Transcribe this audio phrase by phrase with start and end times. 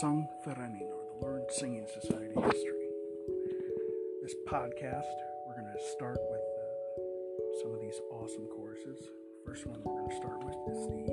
[0.00, 2.88] Sung Ferenin, or the Luren Singing Society history.
[4.22, 5.08] This podcast,
[5.46, 9.08] we're going to start with uh, some of these awesome courses.
[9.46, 11.08] First one we're going to start with is the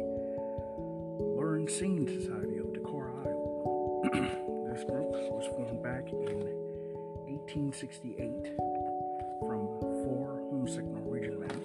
[1.39, 4.09] Luren Singing Society of Decorah, Iowa.
[4.73, 6.43] this group was formed back in
[7.31, 8.51] 1868
[9.47, 11.61] from four homesick Norwegian men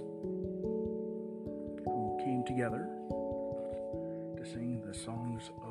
[1.82, 2.87] who came together
[4.37, 5.67] to sing the songs of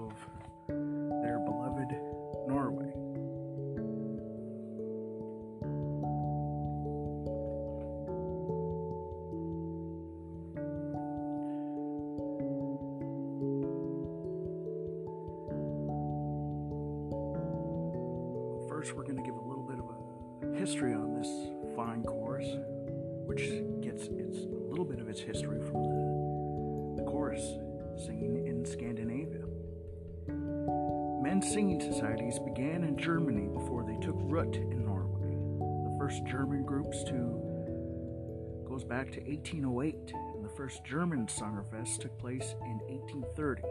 [31.37, 35.35] Men's singing societies began in Germany before they took root in Norway.
[35.83, 42.17] The first German groups to goes back to 1808, and the first German Sängerfest took
[42.17, 43.61] place in 1830.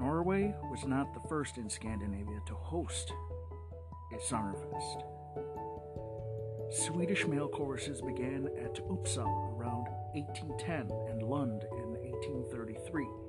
[0.00, 3.12] Norway was not the first in Scandinavia to host
[4.12, 5.04] a Sängerfest.
[6.72, 13.19] Swedish male choruses began at Uppsala around 1810 and Lund in 1833.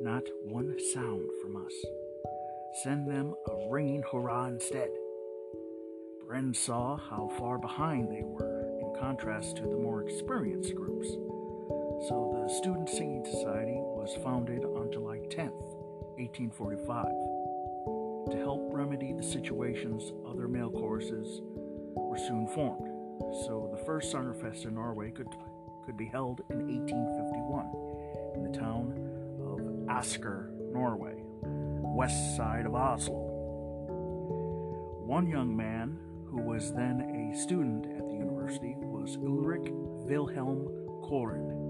[0.00, 1.72] not one sound from us.
[2.82, 4.90] Send them a ringing hurrah instead.
[6.26, 11.08] Brenz saw how far behind they were in contrast to the more experienced groups.
[12.02, 15.62] So the Student Singing Society was founded on July 10th,
[16.18, 17.06] 1845.
[18.30, 21.40] To help remedy the situations, other male choruses
[21.94, 22.88] were soon formed.
[23.46, 25.28] So the first Sängerfest in Norway could,
[25.86, 28.92] could be held in 1851 in the town
[29.40, 33.30] of Asker, Norway, west side of Oslo.
[35.06, 40.68] One young man who was then a student at the university was Ulrich Wilhelm
[41.04, 41.63] Koren,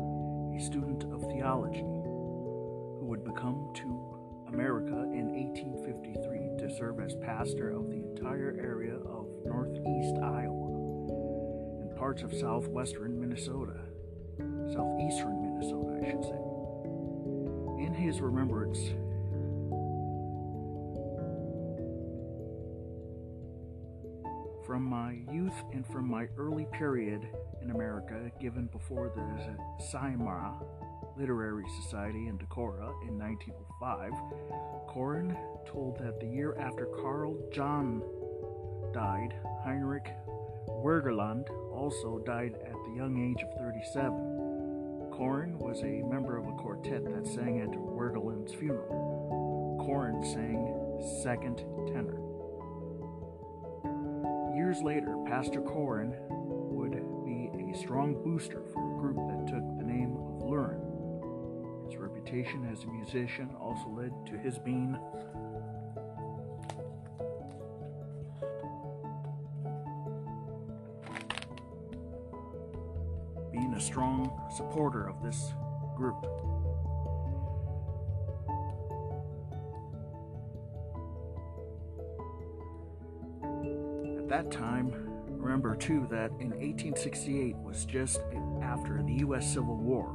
[0.55, 4.17] a student of theology, who would become to
[4.49, 11.97] America in 1853 to serve as pastor of the entire area of northeast Iowa and
[11.97, 13.81] parts of southwestern Minnesota,
[14.73, 16.45] southeastern Minnesota, I should say.
[17.85, 18.79] In his remembrance,
[24.75, 27.29] from my youth and from my early period
[27.63, 30.53] in America, given before the Saimara
[31.17, 34.11] Literary Society in Decorah in 1905,
[34.89, 38.03] Koren told that the year after Carl John
[38.93, 40.11] died, Heinrich
[40.67, 45.11] Wergeland also died at the young age of 37.
[45.13, 49.79] Koren was a member of a quartet that sang at Wergeland's funeral.
[49.87, 52.24] Koren sang second tenor.
[54.75, 59.85] Years later, Pastor Koren would be a strong booster for a group that took the
[59.85, 60.81] name of Luren.
[61.87, 64.99] His reputation as a musician also led to his being
[73.53, 75.53] being a strong supporter of this
[75.97, 76.27] group.
[84.45, 84.93] That time,
[85.29, 88.21] remember too that in 1868 was just
[88.63, 89.53] after the U.S.
[89.53, 90.15] Civil War,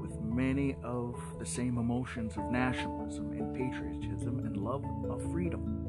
[0.00, 5.86] with many of the same emotions of nationalism and patriotism and love of freedom.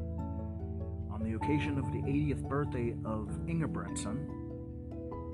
[1.10, 4.26] On the occasion of the 80th birthday of Ingebretson,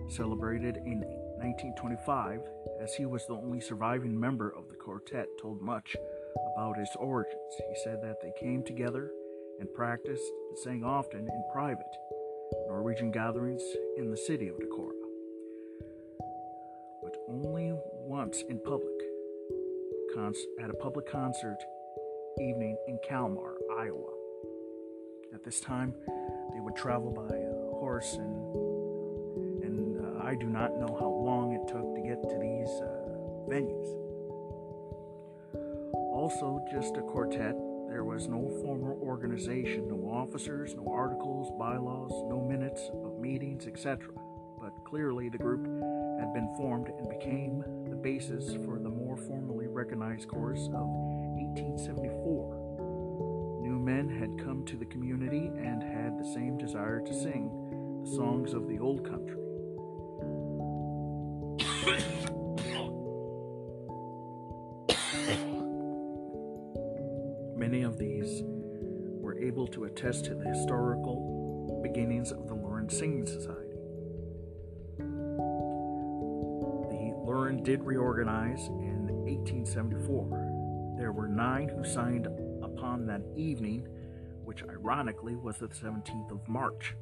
[0.09, 1.00] celebrated in
[1.38, 2.41] 1925,
[2.82, 5.97] as he was the only surviving member of the quartet, told much
[6.55, 7.55] about its origins.
[7.56, 9.11] He said that they came together
[9.59, 11.87] and practiced and sang often in private
[12.69, 13.62] Norwegian gatherings
[13.97, 14.91] in the city of Decorah,
[17.02, 17.73] but only
[18.06, 19.00] once in public
[20.62, 21.56] at a public concert
[22.41, 24.12] evening in Calmar, Iowa.
[25.32, 25.94] At this time,
[26.52, 27.35] they would travel by
[27.79, 32.38] horse, and and uh, I do not know how long it took to get to
[32.38, 33.11] these uh,
[33.49, 33.88] venues.
[36.12, 37.56] Also, just a quartet
[37.91, 44.15] there was no formal organization, no officers, no articles, bylaws, no minutes of meetings, etc.
[44.61, 45.67] But clearly the group
[46.21, 53.61] had been formed and became the basis for the more formally recognized chorus of 1874.
[53.63, 57.51] New men had come to the community and had the same desire to sing
[58.05, 59.35] the songs of the old country.
[72.91, 73.77] Singing Society.
[76.89, 80.97] The Luren did reorganize in 1874.
[80.99, 82.27] There were nine who signed
[82.63, 83.87] upon that evening,
[84.45, 86.97] which ironically was the 17th of March,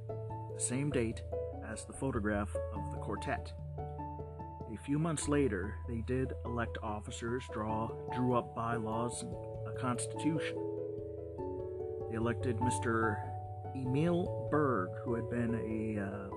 [0.55, 1.23] the same date
[1.67, 3.53] as the photograph of the quartet.
[3.79, 9.33] A few months later, they did elect officers, draw, drew up bylaws, and
[9.67, 10.57] a Constitution.
[12.11, 13.17] They elected Mr.
[13.75, 16.29] Emil Berg, who had been a uh,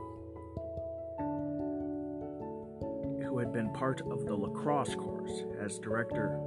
[3.27, 6.37] who had been part of the La Crosse course as director.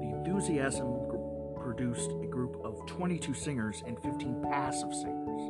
[0.00, 1.00] The enthusiasm
[1.60, 5.40] produced a group of 22 singers and 15 passive singers.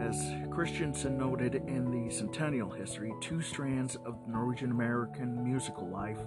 [0.00, 6.20] As Christensen noted in the Centennial history, two strands of Norwegian American musical life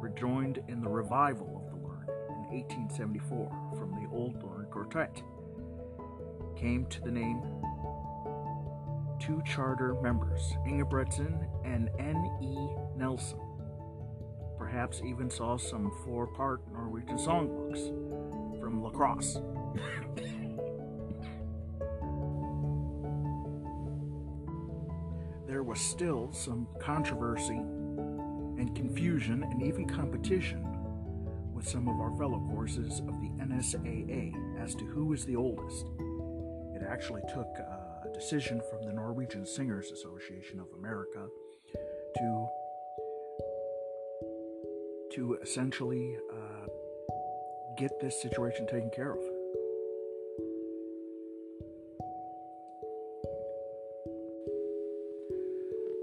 [0.00, 1.55] were joined in the revival
[2.56, 5.22] 1874 from the Old Luren Quartet.
[6.56, 7.42] Came to the name
[9.20, 12.56] two charter members, Ingebretson and N.E.
[12.96, 13.40] Nelson.
[14.56, 17.88] Perhaps even saw some four part Norwegian songbooks
[18.58, 19.38] from La Crosse.
[25.46, 30.75] there was still some controversy and confusion and even competition
[31.56, 35.86] with some of our fellow courses of the NSAA as to who is the oldest.
[36.74, 41.26] It actually took uh, a decision from the Norwegian Singers Association of America
[42.18, 42.48] to
[45.14, 46.66] to essentially uh,
[47.78, 49.20] get this situation taken care of.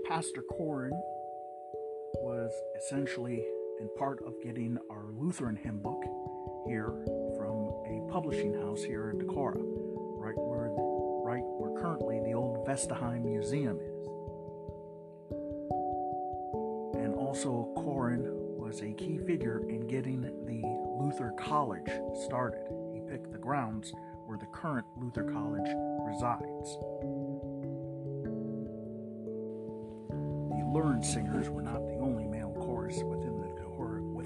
[0.07, 0.91] Pastor Koren
[2.23, 3.45] was essentially
[3.83, 6.01] in part of getting our Lutheran hymn book
[6.65, 6.93] here
[7.35, 9.59] from a publishing house here in Decorah,
[10.15, 10.71] right where
[11.25, 14.07] right where currently the old Vesterheim Museum is.
[16.95, 18.23] And also Koren
[18.57, 20.63] was a key figure in getting the
[21.03, 21.91] Luther College
[22.25, 22.63] started.
[22.93, 23.91] He picked the grounds
[24.27, 25.67] where the current Luther College
[26.07, 26.77] resides.
[30.55, 32.12] The learned singers were not the only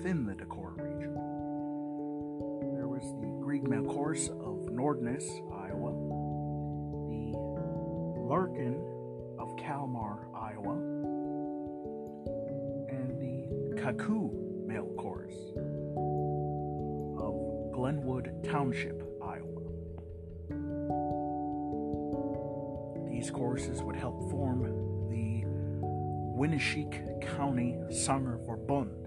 [0.07, 1.13] within the Decorah region.
[2.77, 5.91] There was the Grieg male chorus of Nordness, Iowa,
[7.09, 7.37] the
[8.21, 8.81] Larkin
[9.37, 10.75] of Calmar, Iowa,
[12.89, 14.31] and the Kaku
[14.65, 15.35] male chorus
[17.21, 19.61] of Glenwood Township, Iowa.
[23.09, 24.63] These choruses would help form
[25.09, 25.43] the
[26.39, 29.06] Winneshiek County Sangerforbund.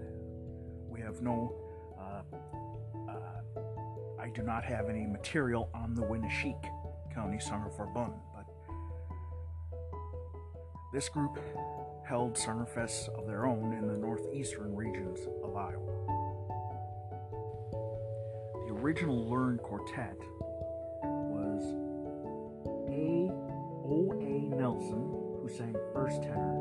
[1.11, 1.53] have no,
[1.99, 2.21] uh,
[3.09, 3.61] uh,
[4.19, 6.63] I do not have any material on the Winneshiek
[7.13, 8.45] County Summer Sangerforbund, but
[10.93, 11.37] this group
[12.07, 15.81] held Sangerfests of their own in the northeastern regions of Iowa.
[18.67, 20.17] The original Luren Quartet
[21.03, 21.63] was
[22.89, 23.27] A.
[23.83, 24.13] O.
[24.21, 24.55] A.
[24.55, 25.09] Nelson,
[25.41, 26.55] who sang first tenor,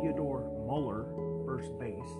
[0.00, 1.06] Theodore Muller,
[1.46, 2.10] first bass,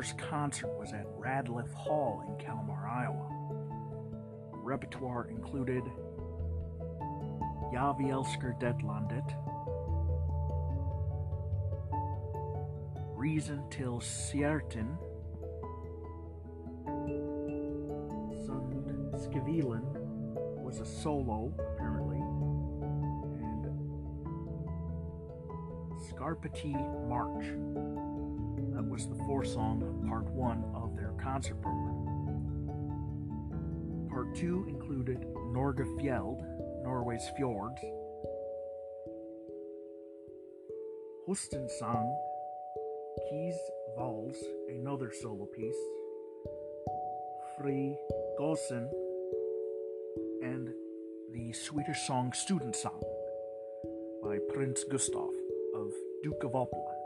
[0.00, 3.28] first concert was at Radliff Hall in Calmar, Iowa.
[4.50, 5.82] Repertoire included
[7.70, 9.24] Ja, vi älskar det landet,
[13.14, 14.96] Reason till Sierten,
[18.46, 19.84] Sundskvilen
[20.64, 22.22] was a solo, apparently,
[23.44, 23.66] and
[26.00, 26.74] Skarpati
[27.06, 28.09] March.
[29.00, 32.06] Was the four song part one of their concert program.
[34.10, 36.44] Part two included Norgefjeld,
[36.82, 37.80] Norway's fjords,
[41.26, 42.14] Hustensang,
[43.30, 43.56] Keys
[43.96, 44.36] Vals,
[44.68, 45.82] another solo piece,
[47.56, 47.96] Fri
[48.38, 48.86] Gosen,
[50.42, 50.74] and
[51.32, 53.02] the Swedish song Student Song
[54.22, 55.30] by Prince Gustav
[55.74, 55.90] of
[56.22, 56.99] Duke of Uppland.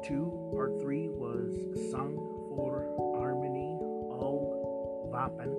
[0.00, 1.52] Part 2, Part 3 was
[1.90, 2.16] Sung
[2.56, 2.86] for
[3.18, 3.76] Armini
[4.10, 5.52] Al Vapen,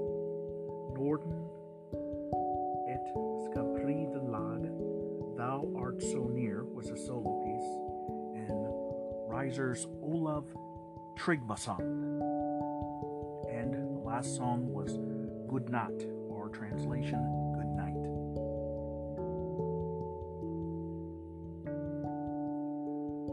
[0.98, 1.46] Norden
[2.90, 3.06] et
[3.46, 4.66] Skapridelag,
[5.38, 7.70] Thou Art So Near was a solo piece,
[8.50, 8.66] and
[9.30, 10.46] Riser's Olav
[11.20, 11.80] Tryggvason.
[13.48, 14.98] And the last song was
[15.52, 17.20] Good Night, or translation,
[17.54, 18.02] Good Night.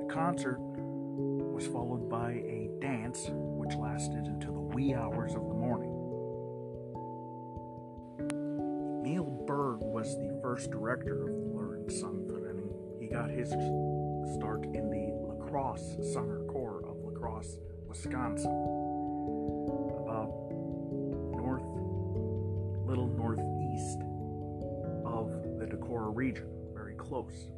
[0.00, 0.60] The concert
[1.98, 5.94] followed by a dance which lasted until the wee hours of the morning.
[9.02, 12.70] Neil Berg was the first director of the Learned Symphony.
[13.00, 18.50] He got his start in the La Crosse Summer Corps of La Crosse, Wisconsin,
[20.02, 20.32] about
[21.36, 21.62] north,
[22.86, 24.00] little northeast
[25.04, 27.50] of the Decorah region, very close.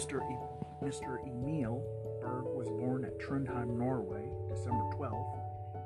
[0.00, 0.22] Mr.
[0.32, 1.18] E- Mr.
[1.26, 1.84] Emil
[2.22, 5.12] Berg was born at Trondheim, Norway, December 12,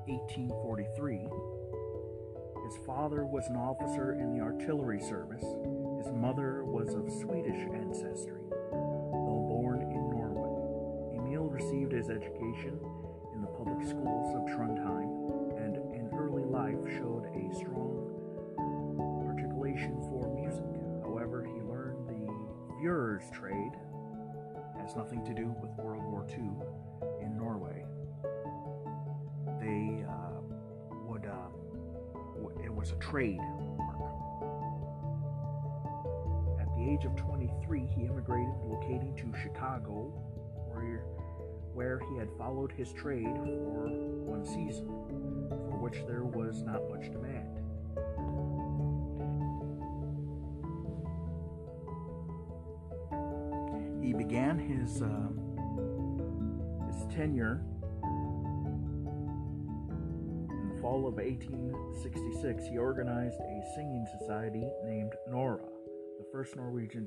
[0.07, 1.27] 1843.
[2.63, 5.43] His father was an officer in the artillery service.
[5.99, 11.19] His mother was of Swedish ancestry, though born in Norway.
[11.19, 12.79] Emil received his education
[13.35, 18.15] in the public schools of Trondheim and in early life showed a strong
[19.27, 20.71] articulation for music.
[21.03, 22.31] However, he learned the
[22.79, 23.73] Fuhrer's trade
[24.85, 26.51] has nothing to do with World War II
[27.23, 27.87] in Norway.
[29.59, 30.43] They uh,
[31.09, 31.49] would, uh,
[32.37, 33.41] w- it was a trade
[33.79, 34.13] mark.
[36.61, 40.13] At the age of 23, he immigrated, locating to Chicago,
[40.71, 41.07] where,
[41.73, 44.87] where he had followed his trade for one season,
[45.49, 47.44] for which there was not much demand.
[54.67, 55.29] His uh,
[56.87, 57.61] his tenure
[60.51, 62.65] in the fall of 1866.
[62.67, 65.69] He organized a singing society named Nora,
[66.19, 67.07] the first Norwegian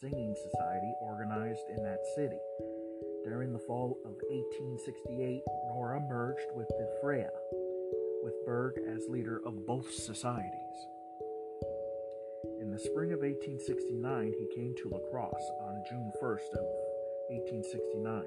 [0.00, 2.38] singing society organized in that city.
[3.24, 7.30] During the fall of 1868, Nora merged with the Freya,
[8.22, 10.86] with Berg as leader of both societies.
[12.76, 16.66] The spring of 1869, he came to La Crosse on June 1st of
[17.30, 18.24] 1869.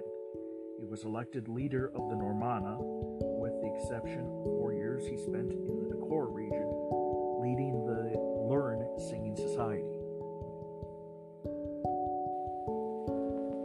[0.80, 5.52] He was elected leader of the Normanna, with the exception of four years he spent
[5.52, 6.66] in the Decorah region,
[7.38, 8.18] leading the
[8.50, 9.86] Luren Singing Society.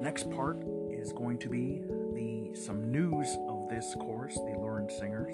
[0.03, 1.81] Next part is going to be
[2.13, 5.33] the some news of this course, the Luren Singers.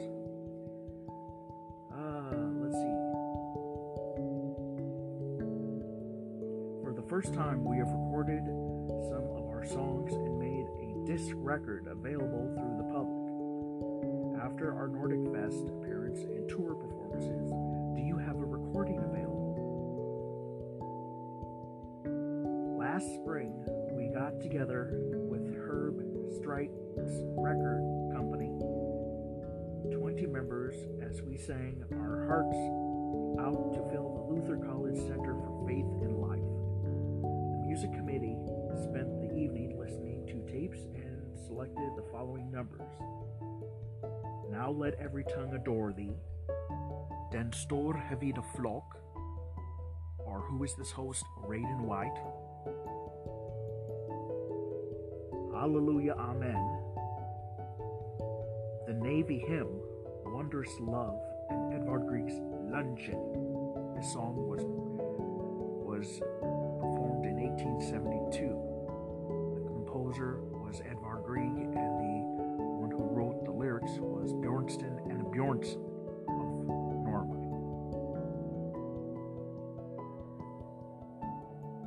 [7.20, 8.40] First time, we have recorded
[9.12, 14.40] some of our songs and made a disc record available through the public.
[14.40, 17.52] After our Nordic Fest appearance and tour performances,
[17.94, 19.52] do you have a recording available?
[22.80, 23.52] Last spring,
[23.92, 26.00] we got together with Herb
[26.40, 27.84] Streit's record
[28.16, 28.48] company,
[29.92, 30.72] 20 members,
[31.04, 32.56] as we sang our hearts
[33.44, 36.09] out to fill the Luther College Center for Faith and
[41.60, 42.88] selected the following numbers.
[44.50, 46.14] Now let every tongue adore thee.
[47.30, 48.98] Den stor hevida flock.
[50.18, 52.16] Or who is this host arrayed in white?
[55.52, 56.78] Hallelujah, Amen.
[58.86, 59.68] the Navy hymn
[60.24, 62.40] Wondrous Love and Edvard Grieg's
[62.72, 63.20] Luncheon.
[63.96, 64.62] This song was
[65.84, 66.20] was
[66.80, 68.70] performed in 1872.
[69.56, 70.40] The composer
[70.70, 72.22] was Edvard Grieg, and the
[72.78, 75.82] one who wrote the lyrics was Bjornson and Bjornson
[76.28, 76.64] of
[77.02, 77.42] Norway.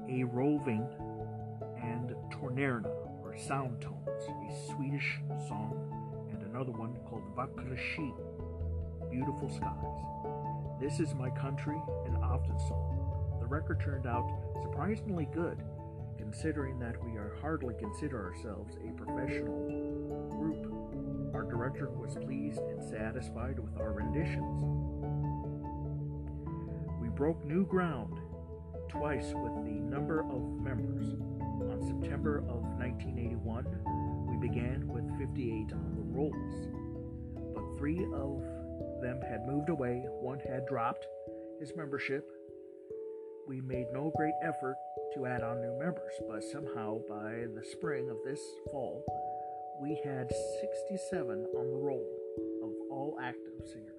[0.09, 0.85] A roving
[1.81, 2.91] and Tornerna,
[3.23, 8.13] or sound tones, a Swedish song, and another one called Vackra Skyn,
[9.09, 10.81] Beautiful Skies.
[10.81, 12.99] This is my country, an often song.
[13.39, 14.29] The record turned out
[14.61, 15.63] surprisingly good,
[16.33, 19.67] considering that we are hardly consider ourselves a professional
[20.31, 20.65] group.
[21.35, 24.63] Our director was pleased and satisfied with our renditions.
[26.99, 28.19] We broke new ground
[28.89, 31.05] twice with the number of members.
[31.69, 33.67] On September of 1981,
[34.27, 36.67] we began with 58 on the rolls,
[37.53, 38.41] but three of
[39.03, 41.05] them had moved away, one had dropped
[41.59, 42.27] his membership.
[43.47, 44.77] We made no great effort
[45.13, 48.41] to add on new members, but somehow by the spring of this
[48.71, 49.05] fall,
[49.79, 52.03] we had 67 on the roll
[52.63, 53.95] of all active singers.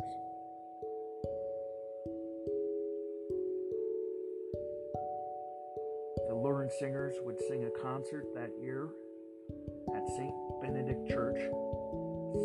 [6.28, 8.88] The Luren Singers would sing a concert that year
[9.94, 10.34] at St.
[10.62, 11.38] Benedict Church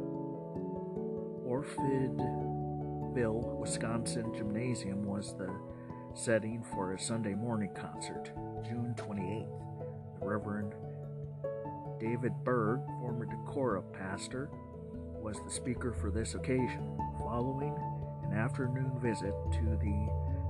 [1.46, 5.50] Orfordville, Wisconsin Gymnasium was the
[6.16, 8.32] setting for a Sunday morning concert,
[8.64, 10.18] June 28th.
[10.18, 10.72] The Reverend
[12.00, 14.48] David Berg, former Decorah pastor,
[15.20, 17.76] was the speaker for this occasion, following
[18.24, 20.08] an afternoon visit to the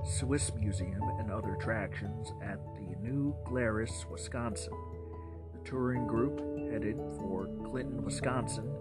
[0.09, 4.73] Swiss Museum and other attractions at the New Glarus, Wisconsin.
[5.53, 6.39] The touring group
[6.71, 8.71] headed for Clinton, Wisconsin.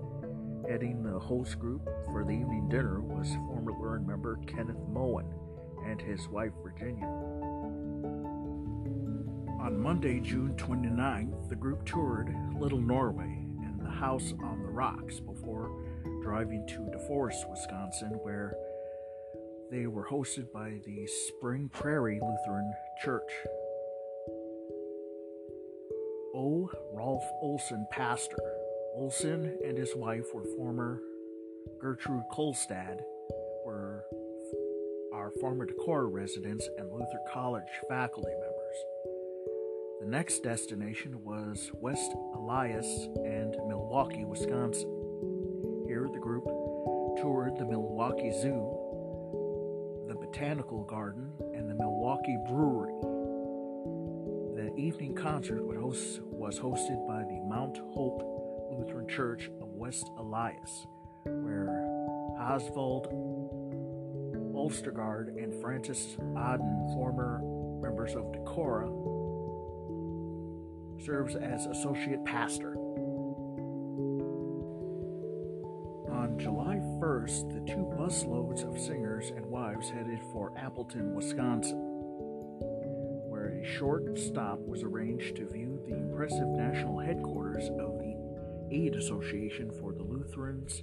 [0.69, 5.27] Heading the host group for the evening dinner was former Luren member Kenneth Moen
[5.87, 7.07] and his wife Virginia.
[9.61, 15.21] On Monday, June 29th, the group toured Little Norway and the House on the Rocks
[15.21, 15.71] before
[16.23, 18.55] driving to DeForest, Wisconsin, where
[19.71, 22.73] they were hosted by the Spring Prairie Lutheran
[23.03, 23.31] Church.
[26.35, 26.71] O.
[26.93, 28.37] Rolf Olson, pastor.
[28.95, 31.01] Olson and his wife were former
[31.81, 33.01] Gertrude Kolstad,
[35.41, 38.77] former Decorah residents and Luther College faculty members.
[40.01, 42.87] The next destination was West Allis
[43.25, 44.89] and Milwaukee, Wisconsin.
[45.87, 46.45] Here, the group
[47.21, 52.93] toured the Milwaukee Zoo, the Botanical Garden, and the Milwaukee Brewery.
[54.57, 58.23] The evening concert was hosted by the Mount Hope
[58.71, 60.87] Lutheran Church of West Allis,
[61.25, 61.69] where
[62.39, 63.09] Oswald
[64.57, 67.41] Ulstergaard and Francis Aden, former
[67.83, 68.91] members of Decorah,
[71.05, 72.75] serves as associate pastor.
[76.11, 81.79] On July 1st, the two busloads of singers and wives headed for Appleton, Wisconsin,
[83.29, 88.17] where a short stop was arranged to view the impressive national headquarters of the
[88.71, 90.81] Aid Association for the Lutherans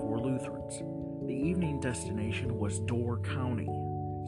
[0.00, 0.95] for Lutherans.
[1.26, 3.68] The evening destination was Door County,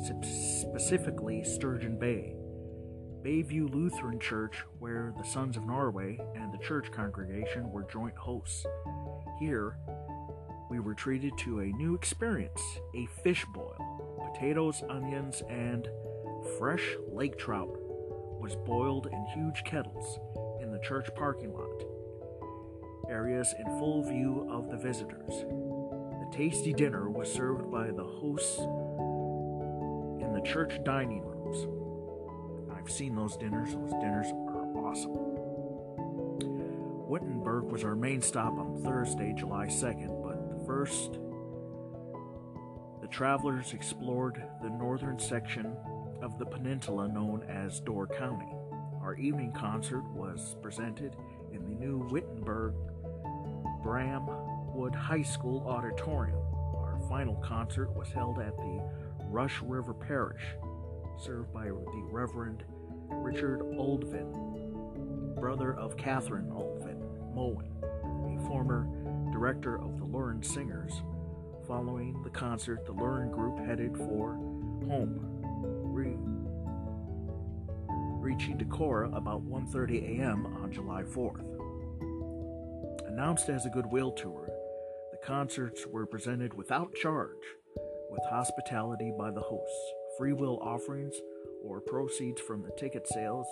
[0.02, 2.34] specifically Sturgeon Bay.
[3.22, 8.66] Bayview Lutheran Church, where the Sons of Norway and the church congregation were joint hosts.
[9.38, 9.76] Here,
[10.70, 12.60] we were treated to a new experience
[12.96, 14.32] a fish boil.
[14.34, 15.86] Potatoes, onions, and
[16.58, 17.76] fresh lake trout
[18.40, 20.18] was boiled in huge kettles
[20.60, 21.84] in the church parking lot.
[23.08, 25.44] Areas in full view of the visitors.
[26.32, 31.66] Tasty dinner was served by the hosts in the church dining rooms.
[32.72, 35.12] I've seen those dinners, those dinners are awesome.
[37.08, 41.18] Wittenberg was our main stop on Thursday, July 2nd, but the first,
[43.00, 45.74] the travelers explored the northern section
[46.22, 48.52] of the peninsula known as Door County.
[49.00, 51.16] Our evening concert was presented
[51.52, 52.74] in the new Wittenberg
[54.94, 56.38] High School auditorium.
[56.76, 58.82] Our final concert was held at the
[59.24, 60.42] Rush River Parish,
[61.18, 62.64] served by the Reverend
[63.10, 68.88] Richard Oldvin, brother of Catherine Oldvin Moen, a former
[69.32, 71.02] director of the Luren Singers.
[71.66, 74.34] Following the concert, the Luren group headed for
[74.88, 75.20] home,
[75.84, 76.16] re-
[78.20, 80.46] reaching Decorah about 1:30 a.m.
[80.62, 81.44] on July 4th.
[83.06, 84.47] Announced as a goodwill tour,
[85.28, 87.36] concerts were presented without charge,
[88.10, 89.92] with hospitality by the hosts.
[90.16, 91.14] Free will offerings
[91.62, 93.46] or proceeds from the ticket sales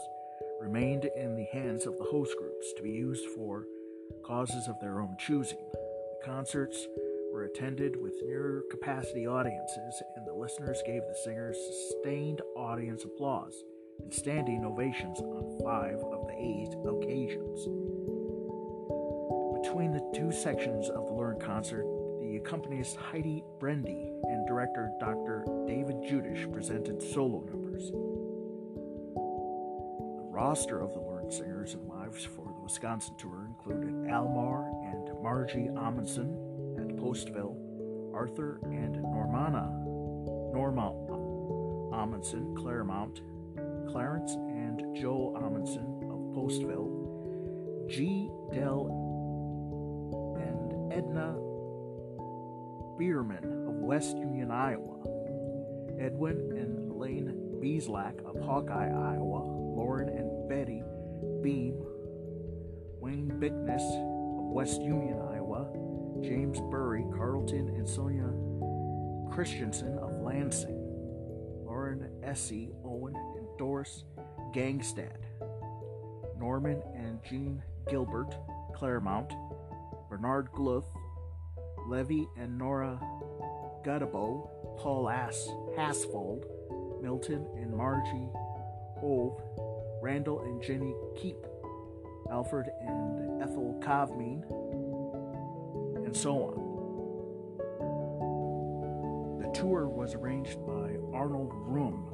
[0.59, 3.67] remained in the hands of the host groups to be used for
[4.25, 5.59] causes of their own choosing.
[5.75, 6.87] The concerts
[7.31, 11.59] were attended with near capacity audiences, and the listeners gave the singers
[11.91, 13.65] sustained audience applause
[14.01, 18.06] and standing ovations on five of the eight occasions.
[19.77, 21.85] Between the two sections of the Luren concert,
[22.23, 25.45] the accompanist Heidi Brendy and director Dr.
[25.69, 27.91] David Judish presented solo numbers.
[27.91, 27.99] The
[30.31, 35.69] roster of the Luren singers and wives for the Wisconsin tour included Almar and Margie
[35.77, 36.33] Amundsen
[36.79, 37.55] at Postville,
[38.15, 39.69] Arthur and Normana
[40.55, 40.95] Norma
[41.95, 43.21] Amundsen, Claremont,
[43.93, 48.31] Clarence and Joe Amundsen of Postville, G.
[48.55, 49.06] Dell
[50.97, 51.37] Edna
[52.97, 54.97] Bierman of West Union, Iowa,
[56.01, 59.43] Edwin and Elaine Beeslack of Hawkeye, Iowa,
[59.77, 60.83] Lauren and Betty
[61.43, 61.75] Beam,
[62.99, 65.69] Wayne Bickness of West Union, Iowa,
[66.23, 68.33] James Burry, Carlton, and Sonia
[69.31, 70.81] Christensen of Lansing,
[71.67, 74.05] Lauren Essie, Owen, and Doris
[74.55, 75.25] Gangstad,
[76.39, 78.35] Norman and Jean Gilbert,
[78.75, 79.31] Claremont,
[80.17, 80.87] Bernard Gluth,
[81.87, 82.99] Levy and Nora
[83.85, 84.49] Gutabo,
[84.79, 86.47] Paul Ass, Hasfold,
[87.03, 88.31] Milton and Margie
[88.99, 89.39] Hove,
[90.01, 91.45] Randall and Jenny Keep,
[92.31, 94.43] Alfred and Ethel Kavmean,
[96.07, 96.63] and so on.
[99.43, 102.11] The tour was arranged by Arnold Room.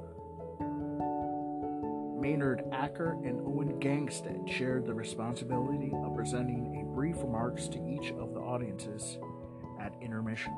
[2.21, 8.13] Maynard Acker and Owen Gangstead shared the responsibility of presenting a brief remarks to each
[8.13, 9.19] of the audiences
[9.81, 10.53] at intermission.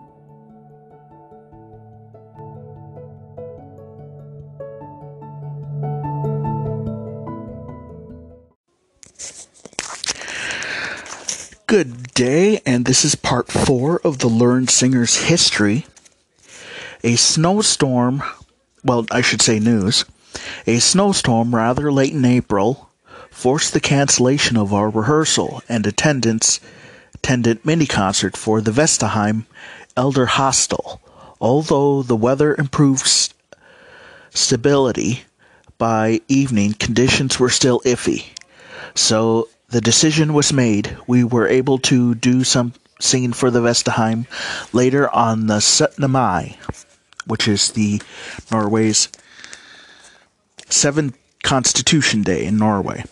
[11.67, 15.87] Good day, and this is part four of the Luren Singers history.
[17.03, 18.23] A snowstorm,
[18.85, 20.05] well, I should say news,
[20.67, 22.91] a snowstorm rather late in April
[23.35, 26.61] forced the cancellation of our rehearsal and attendance
[27.15, 29.45] attendant mini concert for the Vesterheim
[29.97, 31.01] Elder Hostel.
[31.41, 33.35] Although the weather improved st-
[34.31, 35.25] stability
[35.79, 38.27] by evening, conditions were still iffy.
[38.95, 40.97] So the decision was made.
[41.07, 44.27] We were able to do some singing for the Vesterheim
[44.73, 46.11] later on the 17.
[46.11, 46.57] Mai,
[47.27, 48.01] which is the
[48.51, 49.09] Norway's
[50.69, 53.05] seventh Constitution Day in Norway.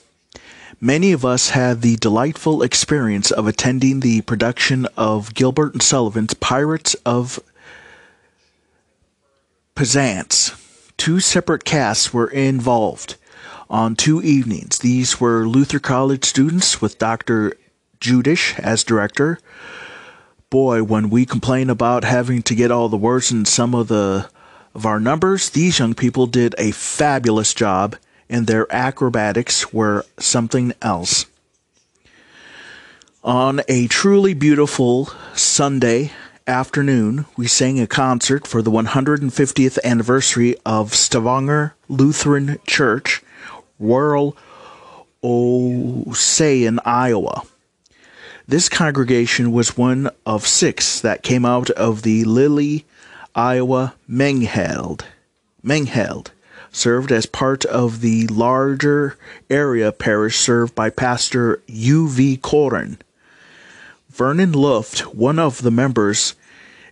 [0.84, 6.34] Many of us had the delightful experience of attending the production of Gilbert and Sullivan's
[6.34, 7.38] Pirates of
[9.76, 10.50] Penzance.
[10.96, 13.14] Two separate casts were involved
[13.70, 14.80] on two evenings.
[14.80, 17.56] These were Luther College students with Dr.
[18.00, 19.38] Judish as director.
[20.50, 24.28] Boy, when we complain about having to get all the words in some of the
[24.74, 27.94] of our numbers, these young people did a fabulous job
[28.32, 31.26] and their acrobatics were something else.
[33.22, 36.10] On a truly beautiful Sunday
[36.46, 43.22] afternoon, we sang a concert for the 150th anniversary of Stavanger Lutheran Church,
[43.78, 44.34] rural
[45.22, 47.42] Ossian, Iowa.
[48.48, 52.86] This congregation was one of six that came out of the Lily,
[53.34, 55.02] Iowa Mengheld.
[55.62, 56.30] Mengheld
[56.72, 59.16] served as part of the larger
[59.50, 62.38] area parish served by Pastor U.V.
[62.38, 62.98] Koren.
[64.10, 66.34] Vernon Luft, one of the members,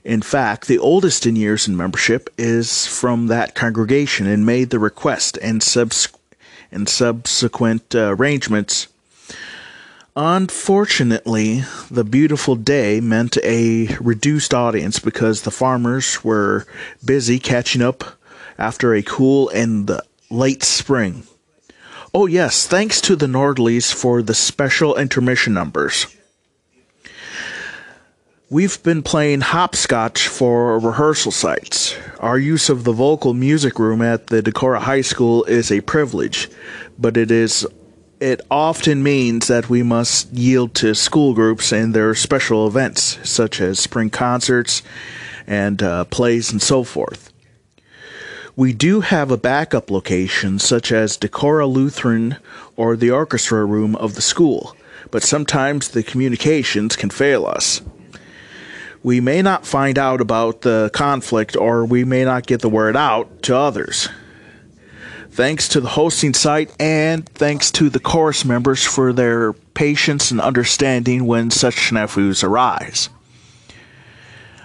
[0.04, 4.78] in fact, the oldest in years in membership, is from that congregation and made the
[4.78, 6.08] request and, subs-
[6.70, 8.88] and subsequent uh, arrangements.
[10.16, 16.66] Unfortunately, the beautiful day meant a reduced audience because the farmers were
[17.04, 18.19] busy catching up
[18.60, 19.90] after a cool and
[20.30, 21.24] late spring.
[22.12, 26.06] Oh, yes, thanks to the Nordleys for the special intermission numbers.
[28.50, 31.96] We've been playing hopscotch for rehearsal sites.
[32.18, 36.48] Our use of the vocal music room at the Decorah High School is a privilege,
[36.98, 37.64] but it is
[38.18, 43.60] it often means that we must yield to school groups and their special events, such
[43.60, 44.82] as spring concerts
[45.46, 47.29] and uh, plays and so forth.
[48.60, 52.36] We do have a backup location, such as Decorah Lutheran
[52.76, 54.76] or the orchestra room of the school,
[55.10, 57.80] but sometimes the communications can fail us.
[59.02, 62.98] We may not find out about the conflict or we may not get the word
[62.98, 64.10] out to others.
[65.30, 70.38] Thanks to the hosting site and thanks to the chorus members for their patience and
[70.38, 73.08] understanding when such snafus arise.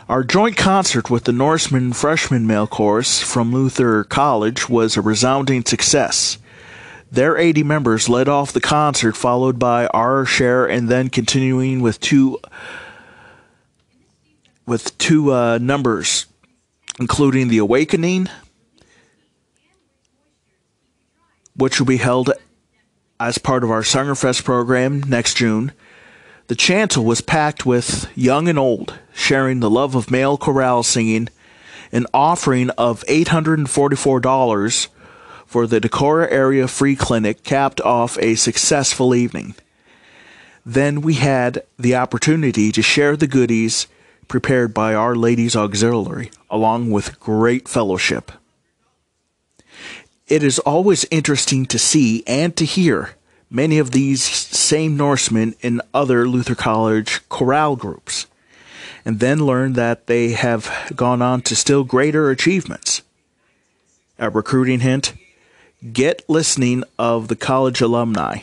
[0.08, 5.66] Our joint concert with the Norseman freshman male chorus from Luther College was a resounding
[5.66, 6.38] success.
[7.12, 12.00] Their 80 members led off the concert, followed by our share, and then continuing with
[12.00, 12.40] two
[14.68, 16.28] with two uh, numbers,
[17.00, 18.30] including the Awakening,
[21.56, 22.32] which will be held
[23.20, 25.72] as part of our Sängerfest program next June,
[26.46, 31.28] the chancel was packed with young and old, sharing the love of male chorale singing,
[31.92, 34.88] an offering of $844
[35.48, 39.56] for the Decorah Area Free Clinic capped off a successful evening.
[40.64, 43.88] Then we had the opportunity to share the goodies
[44.28, 48.32] prepared by Our Ladies Auxiliary, along with great fellowship.
[50.28, 53.16] It is always interesting to see and to hear
[53.50, 58.28] many of these same Norsemen in other Luther College chorale groups,
[59.06, 63.04] and then learn that they have gone on to still greater achievements.
[64.20, 65.14] A recruiting hint
[65.94, 68.40] get listening of the college alumni,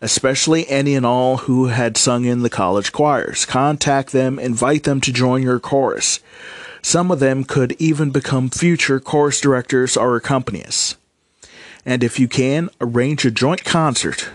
[0.00, 3.44] especially any and all who had sung in the college choirs.
[3.44, 6.20] Contact them, invite them to join your chorus.
[6.82, 10.96] Some of them could even become future chorus directors or accompanists
[11.86, 14.30] and if you can, arrange a joint concert.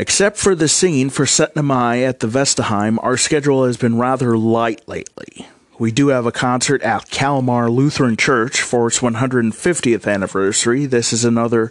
[0.00, 4.80] Except for the singing for Setnamai at the Vesterheim, our schedule has been rather light
[4.88, 5.46] lately.
[5.78, 10.86] We do have a concert at Calmar Lutheran Church for its 150th anniversary.
[10.86, 11.70] This is another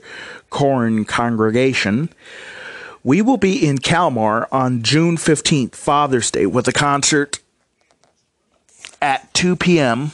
[0.51, 2.09] Koren congregation.
[3.03, 7.39] We will be in Calmar on June 15th, Father's Day, with a concert
[9.01, 10.11] at 2 p.m.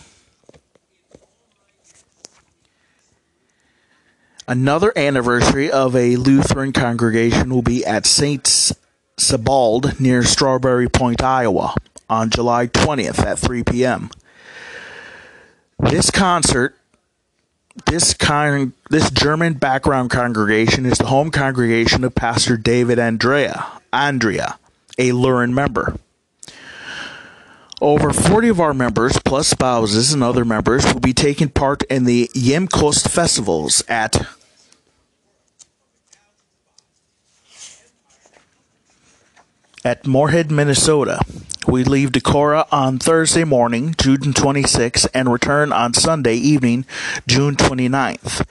[4.48, 8.74] Another anniversary of a Lutheran congregation will be at St.
[9.18, 11.74] Sebald near Strawberry Point, Iowa
[12.08, 14.12] on July 20th at 3 p.m.
[15.80, 16.78] This concert,
[17.88, 24.60] this con- this German background congregation is the home congregation of Pastor David Andrea, Andrea,
[25.00, 25.98] a Lutheran member.
[27.86, 32.06] Over 40 of our members, plus spouses and other members, will be taking part in
[32.06, 34.28] the Hjemkomst festivals at
[39.84, 41.20] at Moorhead, Minnesota.
[41.68, 46.88] We leave Decorah on Thursday morning, June 26th, and return on Sunday evening,
[47.28, 48.48] June 29th.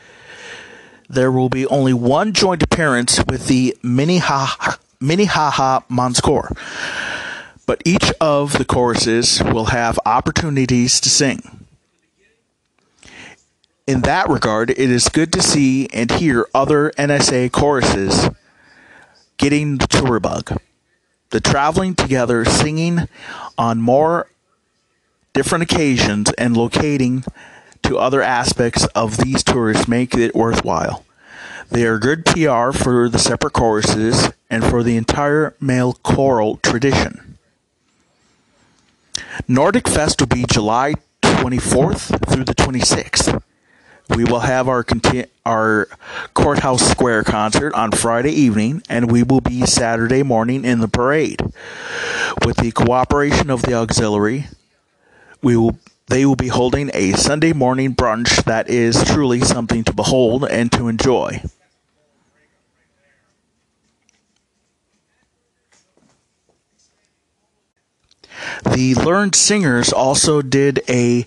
[1.09, 6.57] There will be only one joint appearance with the Minnehaha, Minnehaha Mandskor
[7.67, 11.67] but each of the choruses will have opportunities to sing.
[13.87, 18.31] In that regard, it is good to see and hear other NSA choruses
[19.37, 20.59] getting the tour bug.
[21.31, 23.09] The traveling together, singing
[23.59, 24.29] on more
[25.35, 27.25] different occasions, and locating
[27.83, 31.05] to other aspects of these tours make it worthwhile.
[31.71, 37.34] They are good PR for the separate choruses and for the entire male choral tradition.
[39.49, 43.43] Nordic Fest will be July 24th through the 26th.
[44.11, 44.85] We will have our
[45.47, 45.89] our
[46.35, 51.41] Courthouse Square concert on Friday evening, and we will be Saturday morning in the parade.
[52.45, 54.47] With the cooperation of the auxiliary,
[55.43, 59.95] we will they will be holding a Sunday morning brunch that is truly something to
[59.95, 61.43] behold and to enjoy.
[68.65, 71.27] The Luren Singers also did a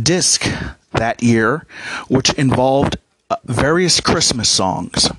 [0.00, 0.46] disc
[0.92, 1.66] that year,
[2.08, 2.96] which involved
[3.30, 5.10] uh, various Christmas songs.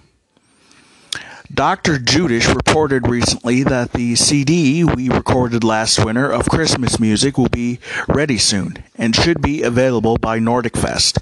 [1.53, 1.99] Dr.
[1.99, 7.79] Judish reported recently that the CD we recorded last winter of Christmas music will be
[8.07, 11.19] ready soon and should be available by Nordic Fest.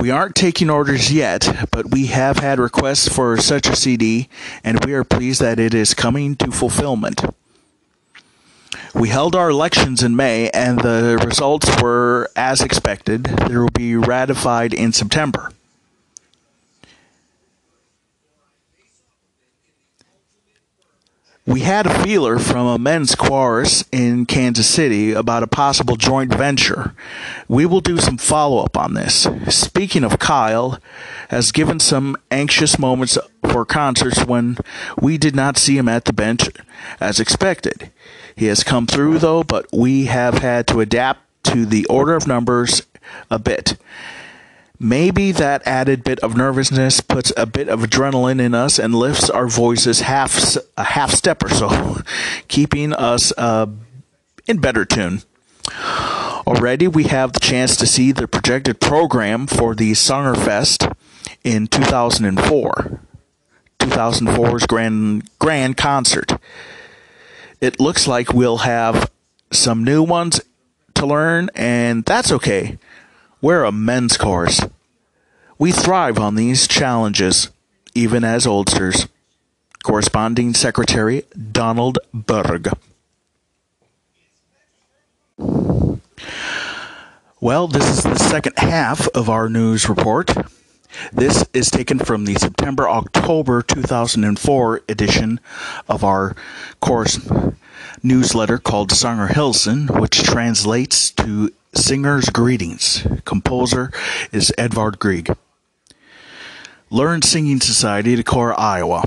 [0.00, 4.28] We aren't taking orders yet, but we have had requests for such a CD,
[4.62, 7.20] and we are pleased that it is coming to fulfillment.
[8.94, 13.24] We held our elections in May, and the results were as expected.
[13.24, 15.50] They will be ratified in September.
[21.44, 26.32] We had a feeler from a men's chorus in Kansas City about a possible joint
[26.32, 26.94] venture.
[27.48, 29.26] We will do some follow up on this.
[29.48, 30.78] Speaking of Kyle,
[31.30, 34.58] has given some anxious moments for concerts when
[35.00, 36.48] we did not see him at the bench
[37.00, 37.90] as expected.
[38.36, 42.26] He has come through though, but we have had to adapt to the order of
[42.26, 42.82] numbers
[43.30, 43.76] a bit.
[44.78, 49.30] Maybe that added bit of nervousness puts a bit of adrenaline in us and lifts
[49.30, 51.98] our voices half a half step or so,
[52.48, 53.66] keeping us uh,
[54.48, 55.22] in better tune.
[56.46, 60.88] Already, we have the chance to see the projected program for the Fest
[61.44, 63.00] in 2004,
[63.78, 66.32] 2004's grand grand concert
[67.62, 69.08] it looks like we'll have
[69.52, 70.40] some new ones
[70.94, 72.76] to learn, and that's okay.
[73.40, 74.60] We're a men's course.
[75.58, 77.50] We thrive on these challenges,
[77.94, 79.06] even as oldsters.
[79.84, 81.22] Corresponding Secretary
[81.52, 82.68] Donald Berg.
[87.40, 90.30] Well, this is the second half of our news report.
[91.12, 95.40] This is taken from the September October 2004 edition
[95.88, 96.36] of our
[96.80, 97.20] course
[98.02, 103.06] newsletter called Sanger Hilsen, which translates to Singer's Greetings.
[103.24, 103.90] Composer
[104.32, 105.34] is Edvard Grieg.
[106.90, 109.04] Luren Singing Society, Decorah, Iowa.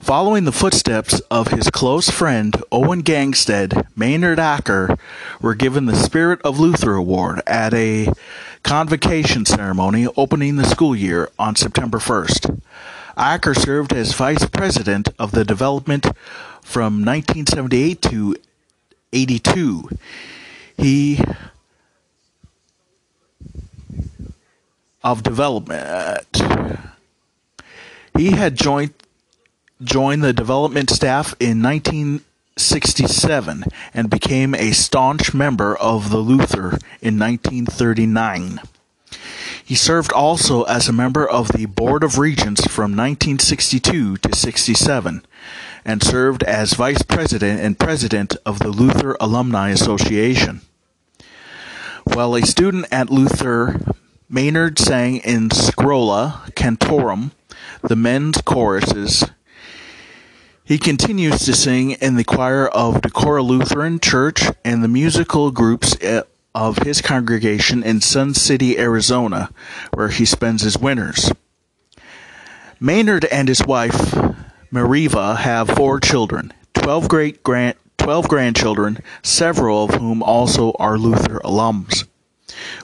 [0.00, 4.96] Following the footsteps of his close friend Owen Gangstead, Maynard Acker
[5.40, 8.12] were given the Spirit of Luther Award at a
[8.66, 12.60] convocation ceremony opening the school year on September 1st.
[13.16, 16.04] Acker served as vice president of the development
[16.62, 18.34] from 1978 to
[19.12, 19.88] 82.
[20.76, 21.20] He
[25.04, 26.42] of development.
[28.16, 28.94] He had joined
[29.80, 31.62] joined the development staff in
[32.58, 38.62] 1967 and became a staunch member of the Luther in 1939.
[39.62, 45.26] He served also as a member of the Board of Regents from 1962 to 67
[45.84, 50.62] and served as vice president and president of the Luther Alumni Association.
[52.04, 53.78] While a student at Luther,
[54.30, 57.32] Maynard sang in Schola Cantorum,
[57.82, 59.26] the men's choruses
[60.66, 65.96] he continues to sing in the choir of Decorah Lutheran Church and the musical groups
[66.00, 66.22] eh,
[66.56, 69.50] of his congregation in Sun City, Arizona,
[69.94, 71.30] where he spends his winters.
[72.80, 74.12] Maynard and his wife,
[74.72, 81.40] Mariva, have four children, 12 great grand 12 grandchildren, several of whom also are Luther
[81.44, 82.06] alums.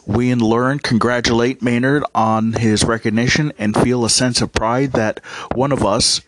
[0.06, 5.20] We in Luren congratulate Maynard on his recognition and feel a sense of pride that
[5.54, 6.20] one of us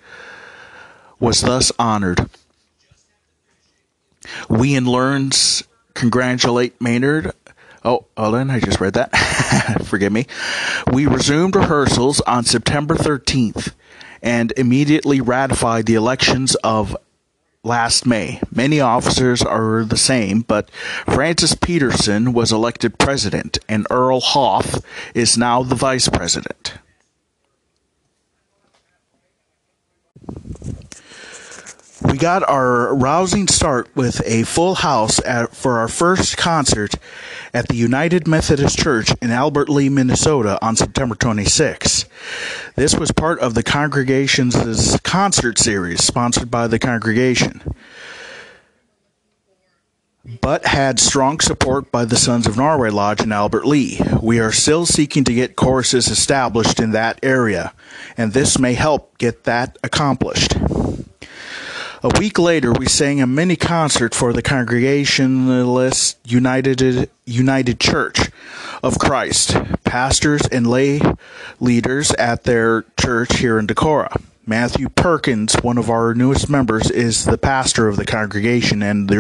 [1.25, 2.29] was thus honored.
[4.51, 7.33] We in Lurens congratulate Maynard.
[7.83, 9.11] Oh, hold on, I just read that.
[9.87, 10.27] Forgive me.
[10.93, 13.73] We resumed rehearsals on September 13th
[14.23, 16.95] and immediately ratified the elections of
[17.63, 18.41] last May.
[18.55, 20.71] Many officers are the same, but
[21.07, 24.79] Francis Peterson was elected president and Earl Hoff
[25.15, 26.75] is now the vice president.
[32.05, 36.95] We got our rousing start with a full house at, for our first concert
[37.55, 42.05] at the United Methodist Church in Albert Lea, Minnesota on September 26.
[42.77, 47.63] This was part of the congregation's concert series sponsored by the congregation,
[50.41, 53.99] but had strong support by the Sons of Norway Lodge in Albert Lea.
[54.23, 57.73] We are still seeking to get choruses established in that area,
[58.17, 60.55] and this may help get that accomplished.
[62.05, 68.31] A week later, we sang a mini concert for the Congregationalist United, United Church
[68.83, 71.01] of Christ, pastors and lay
[71.61, 74.21] leaders at their church here in Decorah.
[74.47, 79.11] Matthew Perkins, one of our newest members, is the pastor of the congregation and,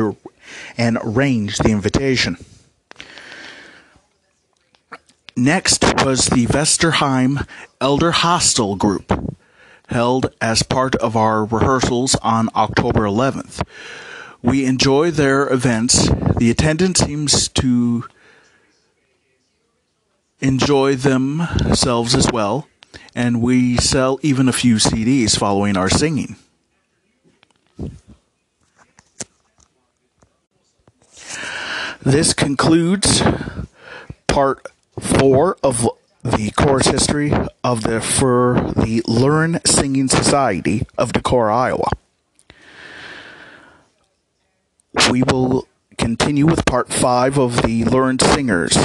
[0.77, 2.37] and arranged the invitation.
[5.35, 7.49] Next was the Vesterheim
[7.81, 9.35] Elder Hostel Group
[9.89, 13.67] held as part of our rehearsals on October 11th.
[14.43, 16.09] We enjoy their events.
[16.37, 18.05] The attendance seems to
[20.41, 22.69] enjoy themselves as well,
[23.15, 26.37] and we sell even a few CDs following our singing.
[32.03, 33.23] This concludes
[34.27, 34.67] part
[35.01, 35.89] four of
[36.25, 41.89] the chorus history of the for the Luren Singing Society of Decorah, Iowa.
[45.11, 45.69] We will
[45.99, 48.77] continue with part five of the Luren Singers.